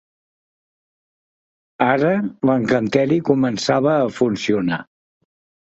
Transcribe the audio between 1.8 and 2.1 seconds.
Ara